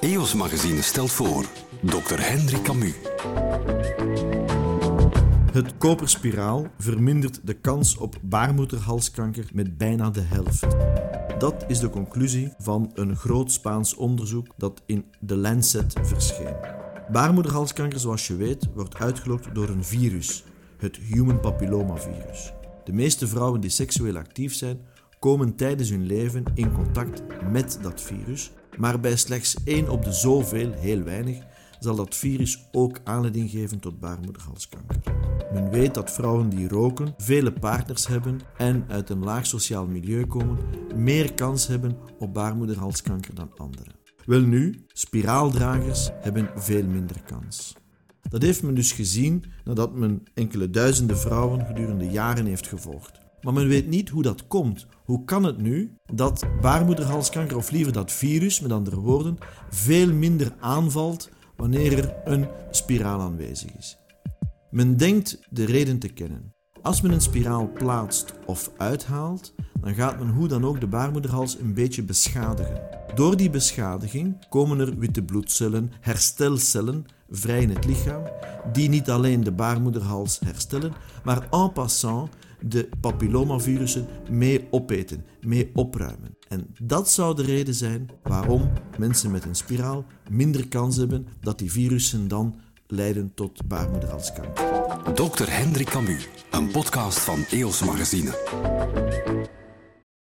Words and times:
EOS 0.00 0.34
Magazine 0.34 0.82
stelt 0.82 1.12
voor 1.12 1.44
Dr. 1.80 2.20
Hendrik 2.20 2.62
Camus. 2.62 2.94
Het 5.52 5.78
koperspiraal 5.78 6.66
vermindert 6.78 7.40
de 7.44 7.52
kans 7.52 7.96
op 7.96 8.16
baarmoederhalskanker 8.22 9.48
met 9.52 9.78
bijna 9.78 10.10
de 10.10 10.20
helft. 10.20 10.66
Dat 11.38 11.64
is 11.68 11.78
de 11.78 11.90
conclusie 11.90 12.52
van 12.58 12.90
een 12.94 13.16
groot 13.16 13.52
Spaans 13.52 13.94
onderzoek 13.94 14.46
dat 14.56 14.82
in 14.86 15.04
The 15.26 15.36
Lancet 15.36 15.94
verscheen. 16.02 16.56
Baarmoederhalskanker, 17.12 18.00
zoals 18.00 18.26
je 18.26 18.36
weet, 18.36 18.68
wordt 18.74 18.98
uitgelokt 18.98 19.54
door 19.54 19.68
een 19.68 19.84
virus, 19.84 20.44
het 20.76 20.96
human 20.96 21.40
papillomavirus. 21.40 22.52
De 22.84 22.92
meeste 22.92 23.26
vrouwen 23.26 23.60
die 23.60 23.70
seksueel 23.70 24.16
actief 24.16 24.54
zijn, 24.54 24.80
komen 25.18 25.54
tijdens 25.54 25.90
hun 25.90 26.06
leven 26.06 26.44
in 26.54 26.72
contact 26.72 27.22
met 27.50 27.78
dat 27.82 28.00
virus, 28.00 28.52
maar 28.78 29.00
bij 29.00 29.16
slechts 29.16 29.56
één 29.64 29.88
op 29.88 30.04
de 30.04 30.12
zoveel, 30.12 30.72
heel 30.72 31.02
weinig, 31.02 31.44
zal 31.80 31.96
dat 31.96 32.16
virus 32.16 32.68
ook 32.72 32.98
aanleiding 33.04 33.50
geven 33.50 33.78
tot 33.78 34.00
baarmoederhalskanker. 34.00 34.96
Men 35.52 35.70
weet 35.70 35.94
dat 35.94 36.12
vrouwen 36.12 36.48
die 36.48 36.68
roken, 36.68 37.14
vele 37.16 37.52
partners 37.52 38.06
hebben 38.06 38.40
en 38.56 38.84
uit 38.88 39.10
een 39.10 39.24
laag 39.24 39.46
sociaal 39.46 39.86
milieu 39.86 40.26
komen, 40.26 40.58
meer 40.96 41.34
kans 41.34 41.66
hebben 41.66 41.96
op 42.18 42.34
baarmoederhalskanker 42.34 43.34
dan 43.34 43.50
anderen. 43.56 43.94
Welnu, 44.24 44.84
spiraaldragers 44.92 46.10
hebben 46.20 46.50
veel 46.56 46.84
minder 46.84 47.22
kans. 47.26 47.76
Dat 48.28 48.42
heeft 48.42 48.62
men 48.62 48.74
dus 48.74 48.92
gezien 48.92 49.44
nadat 49.64 49.94
men 49.94 50.22
enkele 50.34 50.70
duizenden 50.70 51.18
vrouwen 51.18 51.66
gedurende 51.66 52.10
jaren 52.10 52.46
heeft 52.46 52.66
gevolgd. 52.66 53.27
Maar 53.42 53.52
men 53.52 53.68
weet 53.68 53.86
niet 53.86 54.08
hoe 54.08 54.22
dat 54.22 54.46
komt. 54.46 54.86
Hoe 55.04 55.24
kan 55.24 55.44
het 55.44 55.58
nu 55.58 55.94
dat 56.14 56.44
baarmoederhalskanker, 56.60 57.56
of 57.56 57.70
liever 57.70 57.92
dat 57.92 58.12
virus, 58.12 58.60
met 58.60 58.72
andere 58.72 59.00
woorden, 59.00 59.38
veel 59.70 60.12
minder 60.12 60.54
aanvalt 60.60 61.30
wanneer 61.56 61.98
er 61.98 62.14
een 62.24 62.48
spiraal 62.70 63.20
aanwezig 63.20 63.76
is? 63.76 63.98
Men 64.70 64.96
denkt 64.96 65.38
de 65.50 65.64
reden 65.64 65.98
te 65.98 66.08
kennen. 66.08 66.52
Als 66.82 67.00
men 67.00 67.12
een 67.12 67.20
spiraal 67.20 67.72
plaatst 67.72 68.34
of 68.46 68.70
uithaalt, 68.76 69.54
dan 69.80 69.94
gaat 69.94 70.18
men 70.18 70.28
hoe 70.28 70.48
dan 70.48 70.64
ook 70.64 70.80
de 70.80 70.86
baarmoederhals 70.86 71.58
een 71.58 71.74
beetje 71.74 72.02
beschadigen. 72.02 72.80
Door 73.14 73.36
die 73.36 73.50
beschadiging 73.50 74.48
komen 74.48 74.78
er 74.78 74.98
witte 74.98 75.22
bloedcellen, 75.22 75.92
herstelcellen, 76.00 77.04
vrij 77.30 77.62
in 77.62 77.70
het 77.70 77.84
lichaam, 77.84 78.22
die 78.72 78.88
niet 78.88 79.10
alleen 79.10 79.44
de 79.44 79.52
baarmoederhals 79.52 80.40
herstellen, 80.44 80.92
maar 81.24 81.48
en 81.50 81.72
passant 81.72 82.30
de 82.60 82.88
papillomavirussen 83.00 84.06
mee 84.30 84.66
opeten, 84.70 85.24
mee 85.40 85.70
opruimen. 85.74 86.36
En 86.48 86.66
dat 86.82 87.10
zou 87.10 87.36
de 87.36 87.42
reden 87.42 87.74
zijn 87.74 88.10
waarom 88.22 88.70
mensen 88.98 89.30
met 89.30 89.44
een 89.44 89.54
spiraal 89.54 90.04
minder 90.30 90.68
kans 90.68 90.96
hebben 90.96 91.26
dat 91.40 91.58
die 91.58 91.72
virussen 91.72 92.28
dan 92.28 92.54
leiden 92.86 93.34
tot 93.34 93.66
baarmoederhalskanker. 93.66 94.64
Dr. 95.14 95.50
Hendrik 95.50 95.88
Camus, 95.88 96.28
een 96.50 96.70
podcast 96.70 97.18
van 97.18 97.44
EOS 97.50 97.84
Magazine. 97.84 99.56